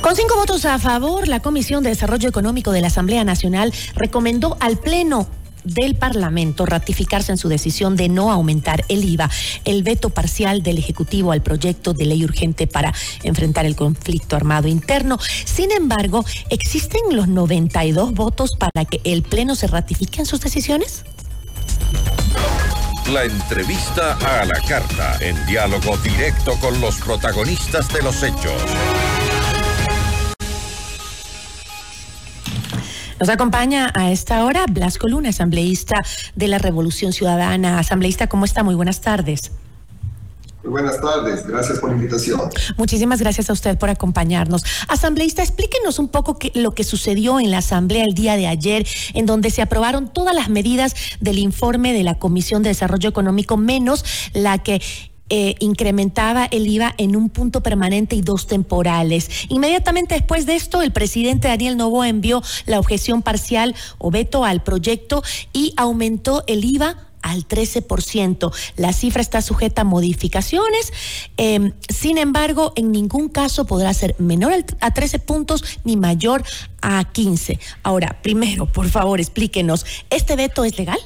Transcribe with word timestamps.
Con 0.00 0.16
cinco 0.16 0.34
votos 0.36 0.64
a 0.64 0.78
favor, 0.78 1.28
la 1.28 1.40
Comisión 1.40 1.82
de 1.82 1.90
Desarrollo 1.90 2.28
Económico 2.28 2.72
de 2.72 2.80
la 2.80 2.86
Asamblea 2.86 3.22
Nacional 3.22 3.72
recomendó 3.94 4.56
al 4.58 4.78
Pleno 4.78 5.28
del 5.62 5.94
Parlamento 5.94 6.64
ratificarse 6.64 7.32
en 7.32 7.38
su 7.38 7.48
decisión 7.48 7.96
de 7.96 8.08
no 8.08 8.32
aumentar 8.32 8.84
el 8.88 9.04
IVA, 9.04 9.30
el 9.66 9.82
veto 9.82 10.08
parcial 10.08 10.62
del 10.62 10.78
Ejecutivo 10.78 11.32
al 11.32 11.42
proyecto 11.42 11.92
de 11.92 12.06
ley 12.06 12.24
urgente 12.24 12.66
para 12.66 12.94
enfrentar 13.24 13.66
el 13.66 13.76
conflicto 13.76 14.36
armado 14.36 14.68
interno. 14.68 15.18
Sin 15.44 15.70
embargo, 15.70 16.24
¿existen 16.48 17.02
los 17.12 17.28
92 17.28 18.12
votos 18.12 18.52
para 18.58 18.86
que 18.86 19.02
el 19.04 19.22
Pleno 19.22 19.54
se 19.54 19.66
ratifique 19.66 20.20
en 20.20 20.26
sus 20.26 20.40
decisiones? 20.40 21.04
La 23.12 23.24
entrevista 23.24 24.16
a 24.40 24.46
la 24.46 24.60
carta, 24.66 25.18
en 25.20 25.44
diálogo 25.46 25.96
directo 25.98 26.54
con 26.60 26.80
los 26.80 26.96
protagonistas 26.96 27.92
de 27.92 28.02
los 28.02 28.22
hechos. 28.22 28.62
Nos 33.20 33.28
acompaña 33.28 33.92
a 33.94 34.10
esta 34.10 34.46
hora 34.46 34.64
Blasco 34.66 35.06
Luna, 35.06 35.28
asambleísta 35.28 36.02
de 36.34 36.48
la 36.48 36.56
Revolución 36.56 37.12
Ciudadana. 37.12 37.78
Asambleísta, 37.78 38.28
¿cómo 38.28 38.46
está? 38.46 38.62
Muy 38.62 38.74
buenas 38.74 39.02
tardes. 39.02 39.52
Muy 40.62 40.72
buenas 40.72 40.98
tardes, 41.02 41.46
gracias 41.46 41.80
por 41.80 41.90
la 41.90 41.96
invitación. 41.96 42.40
Muchísimas 42.78 43.20
gracias 43.20 43.50
a 43.50 43.52
usted 43.52 43.76
por 43.76 43.90
acompañarnos. 43.90 44.64
Asambleísta, 44.88 45.42
explíquenos 45.42 45.98
un 45.98 46.08
poco 46.08 46.38
lo 46.54 46.70
que 46.72 46.82
sucedió 46.82 47.40
en 47.40 47.50
la 47.50 47.58
Asamblea 47.58 48.04
el 48.04 48.14
día 48.14 48.36
de 48.36 48.46
ayer, 48.46 48.86
en 49.12 49.26
donde 49.26 49.50
se 49.50 49.60
aprobaron 49.60 50.10
todas 50.10 50.34
las 50.34 50.48
medidas 50.48 50.94
del 51.20 51.38
informe 51.38 51.92
de 51.92 52.04
la 52.04 52.14
Comisión 52.14 52.62
de 52.62 52.70
Desarrollo 52.70 53.10
Económico, 53.10 53.58
menos 53.58 54.02
la 54.32 54.58
que 54.58 54.80
eh, 55.30 55.54
incrementaba 55.60 56.46
el 56.50 56.66
IVA 56.66 56.94
en 56.98 57.16
un 57.16 57.30
punto 57.30 57.62
permanente 57.62 58.16
y 58.16 58.22
dos 58.22 58.46
temporales. 58.46 59.30
Inmediatamente 59.48 60.14
después 60.16 60.44
de 60.44 60.56
esto, 60.56 60.82
el 60.82 60.92
presidente 60.92 61.48
Daniel 61.48 61.76
Novoa 61.76 62.08
envió 62.08 62.42
la 62.66 62.80
objeción 62.80 63.22
parcial 63.22 63.74
o 63.98 64.10
veto 64.10 64.44
al 64.44 64.62
proyecto 64.62 65.22
y 65.52 65.72
aumentó 65.76 66.42
el 66.46 66.64
IVA 66.64 67.10
al 67.22 67.46
13%. 67.46 68.52
La 68.76 68.92
cifra 68.92 69.22
está 69.22 69.42
sujeta 69.42 69.82
a 69.82 69.84
modificaciones. 69.84 70.92
Em, 71.36 71.72
sin 71.88 72.18
embargo, 72.18 72.72
en 72.76 72.92
ningún 72.92 73.28
caso 73.28 73.64
podrá 73.66 73.92
ser 73.94 74.16
menor 74.18 74.52
a 74.80 74.92
13 74.92 75.18
puntos 75.20 75.78
ni 75.84 75.96
mayor 75.96 76.42
a 76.82 77.04
15. 77.04 77.58
Ahora, 77.82 78.18
primero, 78.22 78.66
por 78.66 78.88
favor, 78.88 79.20
explíquenos, 79.20 79.84
¿este 80.10 80.36
veto 80.36 80.64
es 80.64 80.78
legal? 80.78 80.98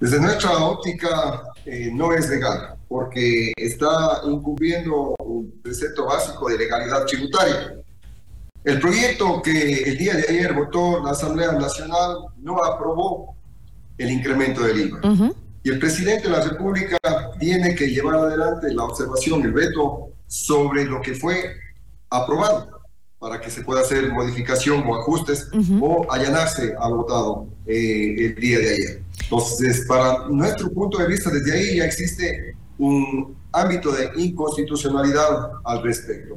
Desde 0.00 0.20
nuestra 0.20 0.58
óptica 0.58 1.42
eh, 1.66 1.90
no 1.92 2.12
es 2.12 2.28
legal, 2.28 2.76
porque 2.88 3.52
está 3.56 4.20
incumpliendo 4.24 5.14
un 5.22 5.50
precepto 5.62 6.06
básico 6.06 6.48
de 6.48 6.58
legalidad 6.58 7.04
tributaria. 7.06 7.74
El 8.64 8.78
proyecto 8.80 9.40
que 9.42 9.82
el 9.84 9.96
día 9.96 10.14
de 10.14 10.26
ayer 10.28 10.52
votó 10.52 11.02
la 11.02 11.12
Asamblea 11.12 11.52
Nacional 11.52 12.18
no 12.38 12.62
aprobó 12.62 13.36
el 13.96 14.10
incremento 14.10 14.62
del 14.62 14.88
IVA. 14.88 15.00
Y 15.62 15.70
el 15.70 15.78
presidente 15.78 16.24
de 16.24 16.30
la 16.30 16.42
República 16.42 16.98
tiene 17.38 17.74
que 17.74 17.88
llevar 17.88 18.16
adelante 18.16 18.72
la 18.72 18.84
observación, 18.84 19.42
el 19.42 19.52
veto 19.52 20.10
sobre 20.26 20.84
lo 20.84 21.00
que 21.00 21.14
fue 21.14 21.54
aprobado 22.08 22.80
para 23.18 23.38
que 23.38 23.50
se 23.50 23.62
pueda 23.62 23.82
hacer 23.82 24.10
modificación 24.12 24.82
o 24.86 24.96
ajustes 24.96 25.48
o 25.80 26.10
allanarse 26.10 26.74
al 26.80 26.94
votado 26.94 27.46
eh, 27.66 28.14
el 28.18 28.34
día 28.36 28.58
de 28.58 28.70
ayer. 28.70 29.02
Entonces, 29.30 29.84
para 29.86 30.26
nuestro 30.28 30.68
punto 30.72 30.98
de 30.98 31.06
vista, 31.06 31.30
desde 31.30 31.52
ahí 31.52 31.76
ya 31.76 31.84
existe 31.84 32.56
un 32.78 33.36
ámbito 33.52 33.92
de 33.92 34.10
inconstitucionalidad 34.16 35.52
al 35.62 35.82
respecto. 35.84 36.36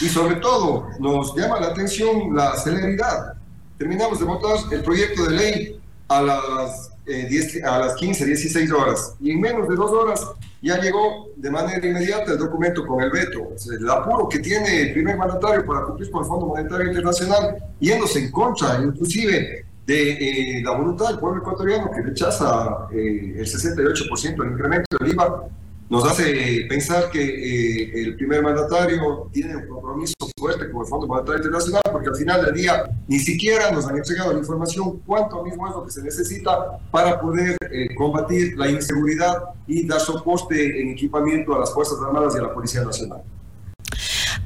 Y 0.00 0.08
sobre 0.08 0.36
todo, 0.36 0.88
nos 0.98 1.36
llama 1.36 1.60
la 1.60 1.68
atención 1.68 2.34
la 2.34 2.56
celeridad. 2.56 3.34
Terminamos 3.78 4.18
de 4.18 4.24
votar 4.24 4.56
el 4.72 4.82
proyecto 4.82 5.26
de 5.26 5.36
ley 5.36 5.80
a 6.08 6.20
las, 6.20 6.90
eh, 7.06 7.62
a 7.64 7.78
las 7.78 7.94
15, 7.94 8.26
16 8.26 8.72
horas 8.72 9.14
y 9.20 9.30
en 9.30 9.40
menos 9.40 9.68
de 9.68 9.76
dos 9.76 9.92
horas 9.92 10.26
ya 10.60 10.80
llegó 10.80 11.28
de 11.36 11.50
manera 11.50 11.86
inmediata 11.86 12.32
el 12.32 12.38
documento 12.38 12.84
con 12.84 13.02
el 13.02 13.10
veto. 13.10 13.50
el 13.70 13.88
apuro 13.88 14.28
que 14.28 14.40
tiene 14.40 14.82
el 14.82 14.92
primer 14.92 15.16
mandatario 15.16 15.64
para 15.64 15.84
cumplir 15.84 16.10
con 16.10 16.22
el 16.22 16.28
Fondo 16.28 16.46
Monetario 16.46 16.88
Internacional, 16.88 17.56
yéndose 17.78 18.18
en 18.18 18.32
contra, 18.32 18.80
inclusive 18.82 19.64
de 19.86 20.58
eh, 20.58 20.62
la 20.62 20.72
voluntad 20.72 21.08
del 21.08 21.18
pueblo 21.18 21.40
ecuatoriano 21.40 21.90
que 21.90 22.02
rechaza 22.02 22.86
eh, 22.92 23.34
el 23.36 23.46
68% 23.46 24.36
del 24.36 24.52
incremento 24.52 24.96
del 24.98 25.12
IVA, 25.12 25.48
nos 25.90 26.08
hace 26.08 26.64
pensar 26.68 27.10
que 27.10 27.20
eh, 27.20 28.02
el 28.02 28.16
primer 28.16 28.42
mandatario 28.42 29.28
tiene 29.30 29.56
un 29.56 29.68
compromiso 29.68 30.14
fuerte 30.38 30.70
con 30.70 30.82
el 30.82 30.88
Fondo 30.88 31.06
Monetario 31.06 31.36
Internacional, 31.36 31.82
porque 31.92 32.08
al 32.08 32.16
final 32.16 32.46
del 32.46 32.54
día 32.54 32.84
ni 33.08 33.18
siquiera 33.18 33.70
nos 33.70 33.86
han 33.86 33.98
entregado 33.98 34.32
la 34.32 34.38
información 34.38 35.02
cuánto 35.04 35.42
mismo 35.44 35.68
es 35.68 35.74
lo 35.74 35.84
que 35.84 35.90
se 35.90 36.02
necesita 36.02 36.78
para 36.90 37.20
poder 37.20 37.58
combatir 37.94 38.56
la 38.56 38.70
inseguridad 38.70 39.36
y 39.66 39.86
dar 39.86 40.00
soporte 40.00 40.80
en 40.80 40.90
equipamiento 40.90 41.54
a 41.54 41.58
las 41.58 41.74
Fuerzas 41.74 41.98
Armadas 42.00 42.34
y 42.36 42.38
a 42.38 42.42
la 42.42 42.54
Policía 42.54 42.84
Nacional. 42.84 43.22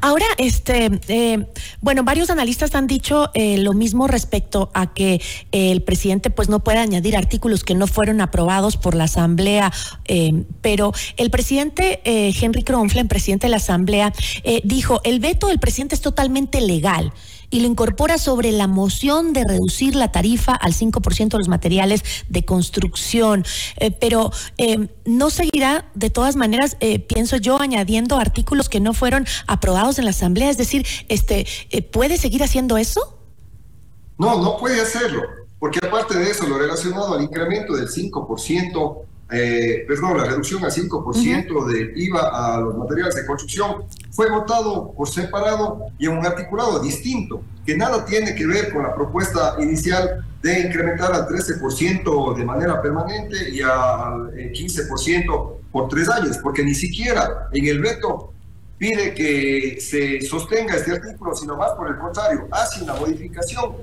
Ahora, 0.00 0.26
este, 0.38 1.00
eh, 1.08 1.46
bueno, 1.80 2.04
varios 2.04 2.30
analistas 2.30 2.74
han 2.74 2.86
dicho 2.86 3.30
eh, 3.34 3.58
lo 3.58 3.72
mismo 3.72 4.06
respecto 4.06 4.70
a 4.74 4.92
que 4.92 5.14
eh, 5.52 5.72
el 5.72 5.82
presidente 5.82 6.30
pues 6.30 6.48
no 6.48 6.62
puede 6.62 6.78
añadir 6.78 7.16
artículos 7.16 7.64
que 7.64 7.74
no 7.74 7.86
fueron 7.86 8.20
aprobados 8.20 8.76
por 8.76 8.94
la 8.94 9.04
Asamblea, 9.04 9.72
pero 10.60 10.92
el 11.16 11.30
presidente 11.30 12.00
Henry 12.04 12.62
Kronflen, 12.62 13.08
presidente 13.08 13.46
de 13.46 13.50
la 13.50 13.56
Asamblea, 13.56 14.12
dijo, 14.64 15.00
el 15.04 15.20
veto 15.20 15.48
del 15.48 15.58
presidente 15.58 15.94
es 15.94 16.00
totalmente 16.00 16.60
legal 16.60 17.12
y 17.50 17.60
lo 17.60 17.68
incorpora 17.68 18.18
sobre 18.18 18.52
la 18.52 18.66
moción 18.66 19.32
de 19.32 19.44
reducir 19.44 19.94
la 19.94 20.12
tarifa 20.12 20.54
al 20.54 20.72
5% 20.72 21.28
de 21.30 21.38
los 21.38 21.48
materiales 21.48 22.02
de 22.28 22.44
construcción. 22.44 23.44
Eh, 23.76 23.90
pero 23.90 24.30
eh, 24.58 24.88
no 25.04 25.30
seguirá, 25.30 25.90
de 25.94 26.10
todas 26.10 26.36
maneras, 26.36 26.76
eh, 26.80 26.98
pienso 26.98 27.36
yo, 27.36 27.60
añadiendo 27.60 28.16
artículos 28.18 28.68
que 28.68 28.80
no 28.80 28.92
fueron 28.94 29.26
aprobados 29.46 29.98
en 29.98 30.04
la 30.04 30.10
Asamblea. 30.10 30.50
Es 30.50 30.58
decir, 30.58 30.86
este, 31.08 31.46
¿puede 31.92 32.18
seguir 32.18 32.42
haciendo 32.42 32.76
eso? 32.76 33.18
No, 34.18 34.40
no 34.40 34.56
puede 34.56 34.80
hacerlo, 34.80 35.22
porque 35.58 35.78
aparte 35.86 36.18
de 36.18 36.30
eso, 36.30 36.46
lo 36.46 36.58
relacionado 36.58 37.14
al 37.14 37.22
incremento 37.22 37.74
del 37.74 37.88
5%, 37.88 38.98
eh, 39.30 39.84
perdón, 39.88 40.18
la 40.18 40.24
reducción 40.24 40.64
al 40.64 40.70
5% 40.70 41.66
de 41.66 41.92
IVA 41.96 42.54
a 42.54 42.60
los 42.60 42.76
materiales 42.76 43.16
de 43.16 43.26
construcción 43.26 43.84
fue 44.12 44.30
votado 44.30 44.92
por 44.92 45.08
separado 45.08 45.86
y 45.98 46.06
en 46.06 46.18
un 46.18 46.24
articulado 46.24 46.78
distinto, 46.78 47.42
que 47.64 47.76
nada 47.76 48.04
tiene 48.04 48.36
que 48.36 48.46
ver 48.46 48.72
con 48.72 48.84
la 48.84 48.94
propuesta 48.94 49.56
inicial 49.58 50.24
de 50.42 50.60
incrementar 50.60 51.12
al 51.12 51.26
13% 51.26 52.36
de 52.36 52.44
manera 52.44 52.80
permanente 52.80 53.50
y 53.50 53.62
al 53.62 54.30
15% 54.32 55.58
eh, 55.58 55.62
por 55.72 55.88
tres 55.88 56.08
años, 56.08 56.38
porque 56.38 56.62
ni 56.62 56.74
siquiera 56.74 57.48
en 57.52 57.66
el 57.66 57.80
veto 57.80 58.32
pide 58.78 59.12
que 59.12 59.78
se 59.80 60.20
sostenga 60.20 60.76
este 60.76 60.92
artículo, 60.92 61.34
sino 61.34 61.56
más 61.56 61.72
por 61.72 61.88
el 61.88 61.98
contrario, 61.98 62.46
hace 62.52 62.84
una 62.84 62.94
modificación 62.94 63.74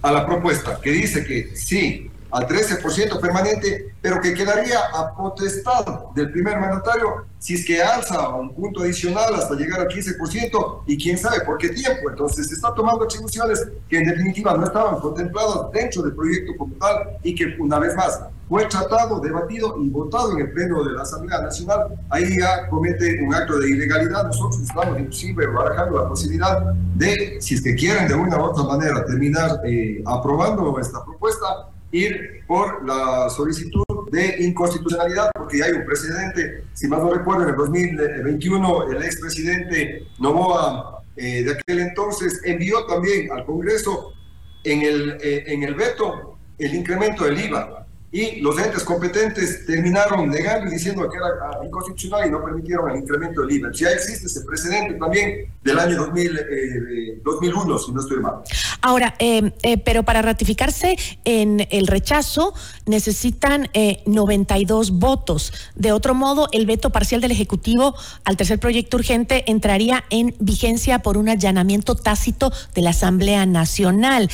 a 0.00 0.12
la 0.12 0.24
propuesta 0.24 0.80
que 0.80 0.90
dice 0.90 1.24
que 1.24 1.54
sí, 1.54 2.10
al 2.30 2.46
13% 2.46 3.20
permanente, 3.20 3.94
pero 4.00 4.20
que 4.20 4.34
quedaría 4.34 4.78
a 4.92 5.14
potestad 5.14 5.84
del 6.14 6.30
primer 6.32 6.58
mandatario 6.58 7.26
si 7.38 7.54
es 7.54 7.64
que 7.64 7.82
alza 7.82 8.28
un 8.30 8.54
punto 8.54 8.82
adicional 8.82 9.34
hasta 9.34 9.54
llegar 9.54 9.80
al 9.80 9.88
15% 9.88 10.82
y 10.86 10.96
quién 10.96 11.16
sabe 11.16 11.40
por 11.42 11.58
qué 11.58 11.68
tiempo. 11.68 12.10
Entonces 12.10 12.48
se 12.48 12.54
está 12.54 12.74
tomando 12.74 13.04
atribuciones 13.04 13.68
que 13.88 13.98
en 13.98 14.08
definitiva 14.08 14.56
no 14.56 14.64
estaban 14.64 15.00
contempladas 15.00 15.70
dentro 15.72 16.02
del 16.02 16.14
proyecto 16.14 16.52
como 16.58 16.74
tal 16.76 17.18
y 17.22 17.34
que 17.34 17.56
una 17.58 17.78
vez 17.78 17.94
más 17.94 18.20
fue 18.48 18.64
tratado, 18.66 19.20
debatido 19.20 19.76
y 19.80 19.88
votado 19.88 20.32
en 20.32 20.40
el 20.40 20.52
Pleno 20.52 20.84
de 20.84 20.92
la 20.92 21.02
Asamblea 21.02 21.40
Nacional. 21.40 21.98
Ahí 22.10 22.38
ya 22.38 22.68
comete 22.68 23.20
un 23.22 23.34
acto 23.34 23.58
de 23.58 23.70
ilegalidad. 23.70 24.24
Nosotros 24.24 24.60
estamos 24.62 24.98
inclusive 24.98 25.46
barajando 25.48 26.02
la 26.02 26.08
posibilidad 26.08 26.72
de, 26.94 27.38
si 27.40 27.54
es 27.54 27.62
que 27.62 27.74
quieren 27.74 28.06
de 28.06 28.14
una 28.14 28.38
u 28.38 28.42
otra 28.42 28.64
manera 28.64 29.04
terminar 29.04 29.60
eh, 29.64 30.02
aprobando 30.06 30.78
esta 30.78 31.04
propuesta, 31.04 31.70
ir 31.92 32.42
por 32.46 32.84
la 32.84 33.28
solicitud 33.30 33.84
de 34.10 34.36
inconstitucionalidad, 34.44 35.30
porque 35.34 35.62
hay 35.62 35.72
un 35.72 35.84
precedente, 35.84 36.64
si 36.74 36.88
más 36.88 37.00
no 37.00 37.12
recuerdo, 37.12 37.44
en 37.44 37.48
el 37.50 37.56
2021 37.56 38.90
el 38.92 39.02
expresidente 39.02 40.06
Novoa 40.18 41.02
eh, 41.16 41.42
de 41.44 41.52
aquel 41.52 41.80
entonces 41.80 42.40
envió 42.44 42.84
también 42.86 43.32
al 43.32 43.44
Congreso 43.44 44.12
en 44.64 44.82
el, 44.82 45.18
eh, 45.22 45.44
en 45.46 45.62
el 45.62 45.74
veto 45.74 46.38
el 46.58 46.74
incremento 46.74 47.24
del 47.24 47.40
IVA 47.40 47.85
y 48.16 48.40
los 48.40 48.58
entes 48.58 48.82
competentes 48.82 49.66
terminaron 49.66 50.30
negando 50.30 50.68
y 50.68 50.70
diciendo 50.70 51.06
que 51.06 51.18
era 51.18 51.26
ah, 51.26 51.62
inconstitucional 51.62 52.26
y 52.26 52.30
no 52.30 52.42
permitieron 52.42 52.90
el 52.90 53.02
incremento 53.02 53.42
del 53.42 53.50
IVA. 53.56 53.70
Ya 53.72 53.90
existe 53.90 54.24
ese 54.24 54.40
precedente 54.40 54.94
también 54.94 55.52
del 55.62 55.78
año 55.78 55.98
2000, 55.98 57.20
2001, 57.22 57.76
eh, 57.76 57.78
si 57.84 57.92
no 57.92 58.00
estoy 58.00 58.20
mal. 58.20 58.36
Ahora, 58.80 59.14
eh, 59.18 59.52
eh, 59.62 59.76
pero 59.76 60.02
para 60.04 60.22
ratificarse 60.22 60.96
en 61.26 61.66
el 61.70 61.86
rechazo 61.86 62.54
necesitan 62.86 63.68
92 64.06 64.92
votos. 64.92 65.52
De 65.74 65.92
otro 65.92 66.14
modo, 66.14 66.48
el 66.52 66.64
veto 66.64 66.88
parcial 66.88 67.20
del 67.20 67.32
Ejecutivo 67.32 67.94
al 68.24 68.38
tercer 68.38 68.58
proyecto 68.58 68.96
urgente 68.96 69.44
entraría 69.50 70.04
en 70.08 70.34
vigencia 70.38 71.00
por 71.00 71.18
un 71.18 71.28
allanamiento 71.28 71.96
tácito 71.96 72.50
de 72.74 72.80
la 72.80 72.90
Asamblea 72.90 73.44
Nacional. 73.44 74.30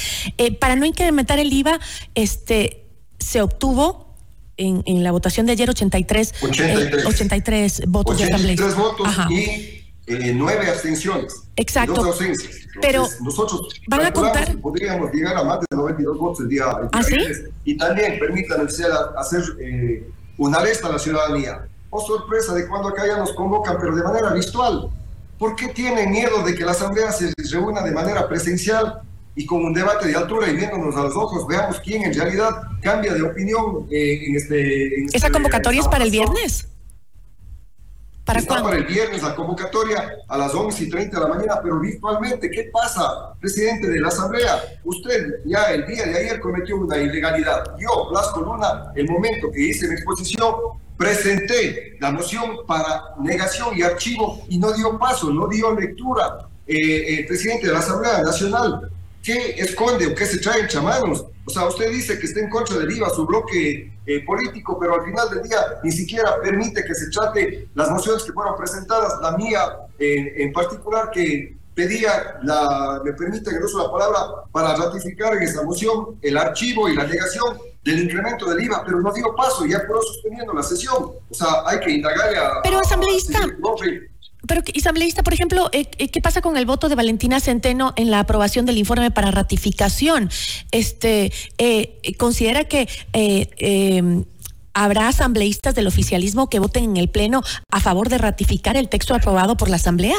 para 0.60 0.76
no 0.76 0.86
incrementar 0.86 1.40
el 1.40 1.52
IVA, 1.52 1.80
este 2.14 2.81
se 3.22 3.40
obtuvo 3.40 4.14
en, 4.56 4.82
en, 4.86 5.02
la 5.02 5.12
votación 5.12 5.46
de 5.46 5.52
ayer 5.52 5.70
83, 5.70 6.34
83. 6.42 7.06
83 7.06 7.82
votos 7.86 8.14
83 8.16 8.56
de 8.56 8.74
votos 8.74 9.08
y 9.30 9.82
eh, 10.06 10.32
nueve 10.34 10.68
abstenciones. 10.68 11.34
Exacto. 11.56 11.94
Dos 11.94 12.06
ausencias. 12.06 12.56
Pero 12.80 13.06
nosotros 13.20 13.68
van 13.88 14.06
a 14.06 14.12
contar. 14.12 14.56
Podríamos 14.58 15.12
llegar 15.12 15.36
a 15.36 15.44
más 15.44 15.60
de 15.60 15.76
92 15.76 16.18
votos 16.18 16.40
el 16.40 16.48
día. 16.48 16.64
El 16.80 16.88
¿Ah, 16.92 17.02
sí? 17.02 17.16
Y 17.64 17.76
también 17.76 18.18
permitan 18.18 18.66
hacer 18.66 19.42
eh, 19.60 20.08
una 20.38 20.58
aresta 20.58 20.88
a 20.88 20.92
la 20.92 20.98
ciudadanía. 20.98 21.66
Oh, 21.90 22.00
sorpresa 22.00 22.54
de 22.54 22.66
cuando 22.66 22.88
acá 22.88 23.06
ya 23.06 23.18
nos 23.18 23.32
convocan, 23.32 23.76
pero 23.80 23.94
de 23.94 24.02
manera 24.02 24.32
virtual. 24.32 24.90
¿Por 25.38 25.56
qué 25.56 25.68
tienen 25.68 26.10
miedo 26.10 26.42
de 26.42 26.54
que 26.54 26.64
la 26.64 26.70
asamblea 26.72 27.12
se 27.12 27.32
reúna 27.50 27.82
de 27.82 27.90
manera 27.90 28.28
presencial 28.28 29.02
y 29.34 29.46
con 29.46 29.64
un 29.64 29.72
debate 29.72 30.08
de 30.08 30.16
altura 30.16 30.48
y 30.50 30.56
viéndonos 30.56 30.94
a 30.96 31.04
los 31.04 31.16
ojos, 31.16 31.46
veamos 31.46 31.80
quién 31.80 32.02
en 32.04 32.14
realidad 32.14 32.50
cambia 32.82 33.14
de 33.14 33.22
opinión 33.22 33.86
eh, 33.90 34.26
en 34.26 34.36
este... 34.36 35.00
En 35.00 35.04
¿Esa 35.06 35.16
este, 35.16 35.30
convocatoria 35.30 35.80
es 35.80 35.88
para 35.88 36.04
el 36.04 36.10
viernes? 36.10 36.68
¿Para 38.24 38.38
Está 38.38 38.62
para 38.62 38.76
el 38.76 38.84
viernes 38.84 39.20
la 39.22 39.34
convocatoria 39.34 40.16
a 40.28 40.38
las 40.38 40.54
11 40.54 40.84
y 40.84 40.88
30 40.88 41.18
de 41.18 41.22
la 41.28 41.34
mañana, 41.34 41.60
pero 41.60 41.80
virtualmente, 41.80 42.50
¿qué 42.50 42.70
pasa, 42.72 43.34
presidente 43.40 43.88
de 43.88 44.00
la 44.00 44.08
Asamblea? 44.08 44.62
Usted 44.84 45.40
ya 45.44 45.64
el 45.72 45.86
día 45.86 46.06
de 46.06 46.18
ayer 46.18 46.40
cometió 46.40 46.76
una 46.76 46.98
ilegalidad. 46.98 47.76
Yo, 47.80 48.10
Blasco 48.10 48.42
Luna, 48.42 48.92
el 48.94 49.10
momento 49.10 49.50
que 49.50 49.62
hice 49.62 49.88
mi 49.88 49.94
exposición, 49.94 50.54
presenté 50.96 51.96
la 52.00 52.12
moción 52.12 52.58
para 52.64 53.14
negación 53.18 53.76
y 53.76 53.82
archivo 53.82 54.44
y 54.48 54.56
no 54.58 54.72
dio 54.72 54.96
paso, 55.00 55.30
no 55.30 55.48
dio 55.48 55.74
lectura. 55.74 56.48
Eh, 56.64 57.18
el 57.18 57.26
presidente 57.26 57.66
de 57.66 57.72
la 57.72 57.80
Asamblea 57.80 58.22
Nacional 58.22 58.91
¿Qué 59.22 59.54
esconde 59.58 60.06
o 60.06 60.14
qué 60.14 60.26
se 60.26 60.38
trae 60.38 60.60
en 60.60 60.68
chamanos? 60.68 61.26
O 61.44 61.50
sea, 61.50 61.66
usted 61.66 61.90
dice 61.90 62.18
que 62.18 62.26
está 62.26 62.40
en 62.40 62.50
contra 62.50 62.76
del 62.78 62.90
IVA, 62.90 63.10
su 63.10 63.26
bloque 63.26 63.92
eh, 64.06 64.24
político, 64.24 64.78
pero 64.80 64.94
al 64.94 65.04
final 65.04 65.30
del 65.30 65.42
día 65.42 65.58
ni 65.82 65.92
siquiera 65.92 66.40
permite 66.40 66.84
que 66.84 66.94
se 66.94 67.10
trate 67.10 67.68
las 67.74 67.90
mociones 67.90 68.24
que 68.24 68.32
fueron 68.32 68.56
presentadas, 68.56 69.20
la 69.20 69.36
mía 69.36 69.60
en 69.98 70.52
particular, 70.52 71.10
que 71.12 71.56
pedía, 71.74 72.38
la, 72.42 73.00
me 73.04 73.12
permiten 73.12 73.54
el 73.54 73.64
uso 73.64 73.78
de 73.78 73.84
la 73.84 73.92
palabra, 73.92 74.18
para 74.50 74.76
ratificar 74.76 75.34
en 75.36 75.42
esa 75.42 75.62
moción 75.62 76.18
el 76.20 76.36
archivo 76.36 76.88
y 76.88 76.96
la 76.96 77.04
negación 77.04 77.58
del 77.82 78.04
incremento 78.04 78.46
del 78.46 78.64
IVA, 78.64 78.82
pero 78.84 79.00
no 79.00 79.12
dio 79.12 79.34
paso, 79.34 79.64
ya 79.66 79.84
por 79.86 80.02
sosteniendo 80.04 80.52
la 80.52 80.62
sesión. 80.62 81.12
O 81.30 81.34
sea, 81.34 81.62
hay 81.66 81.80
que 81.80 81.90
indagar 81.90 82.34
a... 82.34 82.62
Pero 82.62 82.78
asambleísta... 82.78 83.40
Pero, 84.46 84.62
asambleísta, 84.76 85.22
por 85.22 85.32
ejemplo, 85.32 85.68
eh, 85.72 85.88
eh, 85.98 86.08
¿qué 86.10 86.20
pasa 86.20 86.40
con 86.40 86.56
el 86.56 86.66
voto 86.66 86.88
de 86.88 86.96
Valentina 86.96 87.38
Centeno 87.38 87.92
en 87.96 88.10
la 88.10 88.20
aprobación 88.20 88.66
del 88.66 88.78
informe 88.78 89.10
para 89.10 89.30
ratificación? 89.30 90.30
Este, 90.72 91.32
eh, 91.58 92.00
¿Considera 92.18 92.64
que 92.64 92.88
habrá 94.74 95.08
asambleístas 95.08 95.74
del 95.74 95.86
oficialismo 95.86 96.50
que 96.50 96.58
voten 96.58 96.84
en 96.84 96.96
el 96.96 97.08
Pleno 97.08 97.42
a 97.70 97.80
favor 97.80 98.08
de 98.08 98.18
ratificar 98.18 98.76
el 98.76 98.88
texto 98.88 99.14
aprobado 99.14 99.56
por 99.56 99.68
la 99.68 99.76
Asamblea? 99.76 100.16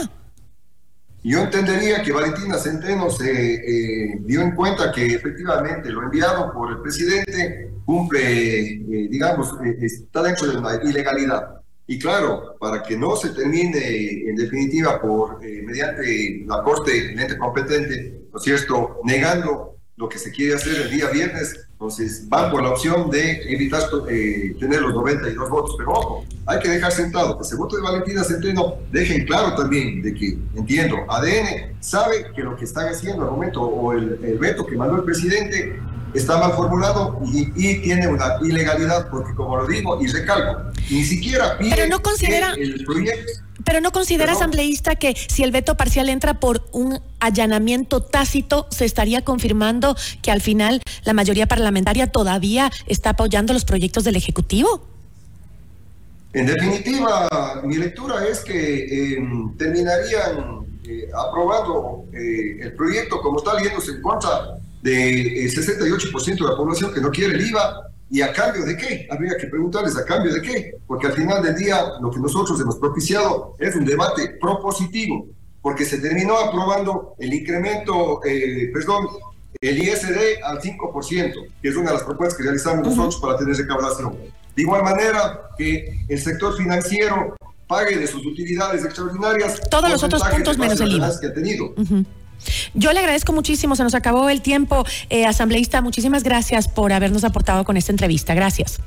Yo 1.26 1.40
entendería 1.40 2.04
que 2.04 2.12
Valentina 2.12 2.58
Centeno 2.58 3.10
se 3.10 4.20
dio 4.26 4.42
en 4.42 4.56
cuenta 4.56 4.92
que 4.92 5.06
efectivamente 5.06 5.90
lo 5.90 6.04
enviado 6.04 6.52
por 6.54 6.72
el 6.72 6.82
presidente 6.82 7.72
cumple, 7.86 8.82
digamos, 9.10 9.54
está 9.82 10.22
dentro 10.22 10.48
de 10.48 10.58
una 10.58 10.76
ilegalidad. 10.84 11.63
Y 11.86 12.00
claro, 12.00 12.56
para 12.60 12.82
que 12.82 12.96
no 12.96 13.16
se 13.16 13.30
termine 13.30 14.30
en 14.30 14.36
definitiva 14.36 15.02
por 15.02 15.44
eh, 15.44 15.62
mediante 15.66 16.44
la 16.46 16.64
Corte, 16.64 17.12
el 17.12 17.20
ente 17.20 17.38
competente, 17.38 18.22
¿no 18.32 18.40
es 18.40 18.44
cierto?, 18.44 19.00
negando 19.04 19.76
lo 19.98 20.10
que 20.10 20.18
se 20.18 20.32
quiere 20.32 20.56
hacer 20.56 20.82
el 20.82 20.90
día 20.90 21.10
viernes, 21.10 21.68
entonces 21.72 22.28
van 22.30 22.50
por 22.50 22.64
la 22.64 22.70
opción 22.70 23.10
de 23.10 23.42
evitar 23.54 23.84
eh, 24.10 24.56
tener 24.60 24.82
los 24.82 24.94
92 24.94 25.50
votos. 25.50 25.76
Pero 25.78 25.92
ojo, 25.92 26.26
hay 26.46 26.60
que 26.60 26.70
dejar 26.70 26.92
sentado 26.94 27.38
que 27.38 27.44
ese 27.44 27.58
voto 27.58 27.76
de 27.76 27.82
Valentina 27.82 28.24
Centeno 28.24 28.76
dejen 28.90 29.26
claro 29.26 29.54
también 29.54 30.02
de 30.02 30.14
que, 30.14 30.38
entiendo, 30.56 30.96
ADN 31.10 31.76
sabe 31.82 32.32
que 32.34 32.42
lo 32.42 32.56
que 32.56 32.64
están 32.64 32.88
haciendo 32.88 33.24
al 33.24 33.32
momento 33.32 33.62
o 33.62 33.92
el, 33.92 34.18
el 34.24 34.38
veto 34.40 34.66
que 34.66 34.78
mandó 34.78 34.96
el 34.96 35.04
presidente 35.04 35.78
está 36.14 36.38
mal 36.38 36.54
formulado 36.54 37.20
y, 37.26 37.46
tiene 37.82 38.08
una 38.08 38.38
ilegalidad, 38.42 39.10
porque 39.10 39.34
como 39.36 39.58
lo 39.58 39.68
digo 39.68 40.02
y 40.02 40.08
recalco, 40.08 40.72
ni 40.90 41.04
siquiera 41.04 41.58
pide 41.58 41.76
pero 41.76 41.88
no 41.88 42.02
considera, 42.02 42.54
el 42.54 42.84
proyecto. 42.86 43.32
Pero 43.66 43.82
no 43.82 43.92
considera, 43.92 44.34
asambleísta, 44.34 44.96
que 44.96 45.16
si 45.16 45.44
el 45.44 45.52
veto 45.52 45.78
parcial 45.78 46.10
entra 46.10 46.40
por 46.40 46.68
un 46.72 47.00
allanamiento 47.20 48.02
tácito, 48.02 48.68
se 48.70 48.86
estaría 48.86 49.24
confirmando 49.24 49.96
que 50.22 50.32
al 50.32 50.42
final 50.42 50.82
la 51.04 51.14
mayoría 51.14 51.48
parlamentaria 51.48 52.08
todavía 52.08 52.72
está 52.88 53.12
apoyando 53.12 53.54
los 53.54 53.66
proyectos 53.66 54.04
del 54.04 54.16
Ejecutivo. 54.16 54.88
En 56.34 56.48
definitiva, 56.48 57.62
mi 57.64 57.78
lectura 57.78 58.26
es 58.28 58.40
que 58.40 59.16
em, 59.16 59.56
terminarían 59.56 60.66
eh, 60.86 61.08
aprobando 61.16 62.06
eh, 62.12 62.58
el 62.60 62.74
proyecto 62.74 63.22
como 63.22 63.38
está 63.38 63.54
leyéndose 63.54 63.92
en 63.92 64.02
contra 64.02 64.58
de 64.84 65.46
68% 65.46 66.28
eh, 66.28 66.36
de 66.36 66.42
la 66.42 66.58
población 66.58 66.94
que 66.94 67.02
no 67.02 67.10
quiere 67.10 67.36
el 67.36 67.48
IVA. 67.48 67.90
¿Y 68.12 68.22
a 68.22 68.32
cambio 68.32 68.64
de 68.64 68.78
qué? 68.78 69.08
Habría 69.10 69.38
que 69.38 69.48
preguntarles 69.48 69.98
a 69.98 70.06
cambio 70.06 70.32
de 70.32 70.42
qué, 70.42 70.76
porque 70.86 71.08
al 71.08 71.14
final 71.14 71.42
del 71.42 71.56
día 71.56 71.84
lo 72.00 72.12
que 72.12 72.20
nosotros 72.20 72.60
hemos 72.62 72.78
propiciado 72.78 73.56
es 73.58 73.76
un 73.76 73.86
debate 73.86 74.38
propositivo, 74.40 75.26
porque 75.62 75.84
se 75.84 75.98
terminó 75.98 76.38
aprobando 76.38 77.16
el 77.18 77.34
incremento, 77.34 78.24
eh, 78.24 78.70
perdón, 78.72 79.08
el 79.60 79.82
ISD 79.82 80.44
al 80.44 80.60
5%, 80.60 81.34
que 81.62 81.70
es 81.70 81.76
una 81.76 81.88
de 81.88 81.94
las 81.94 82.04
propuestas 82.04 82.38
que 82.38 82.44
realizamos 82.44 82.86
nosotros 82.88 83.18
para 83.18 83.38
tener 83.38 83.56
recaudación. 83.56 84.16
De 84.56 84.62
igual 84.62 84.84
manera 84.84 85.50
que 85.58 86.06
el 86.08 86.20
sector 86.20 86.56
financiero 86.56 87.36
pague 87.68 87.98
de 87.98 88.06
sus 88.06 88.24
utilidades 88.26 88.84
extraordinarias 88.86 89.60
todos 89.72 89.90
los 89.90 90.04
otros 90.04 90.22
puntos 90.24 90.58
menos 90.58 90.80
el 90.82 90.92
IVA 90.92 91.20
que 91.20 91.28
ha 91.28 91.34
tenido. 91.34 91.74
Yo 92.74 92.92
le 92.94 93.00
agradezco 93.00 93.34
muchísimo, 93.34 93.76
se 93.76 93.84
nos 93.84 93.96
acabó 93.96 94.30
el 94.30 94.42
tiempo. 94.42 94.86
Eh, 95.10 95.26
asambleísta, 95.26 95.82
muchísimas 95.82 96.24
gracias 96.24 96.68
por 96.68 96.94
habernos 96.94 97.24
aportado 97.24 97.64
con 97.64 97.78
esta 97.78 97.92
entrevista. 97.92 98.34
Gracias. 98.34 98.80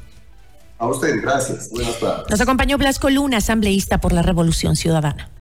A 0.79 0.87
usted, 0.89 1.21
gracias. 1.23 1.71
Buenas 1.71 1.99
tardes. 1.99 2.27
Nos 2.29 2.41
acompañó 2.41 2.77
Blasco 2.77 3.09
Luna, 3.09 3.39
asambleísta 3.39 3.99
por 3.99 4.13
la 4.13 4.23
Revolución 4.23 4.77
Ciudadana. 4.77 5.31